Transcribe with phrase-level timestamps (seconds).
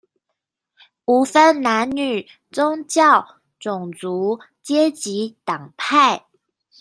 [1.05, 3.23] 無分男女、宗教、
[3.59, 6.25] 種族、階級、黨派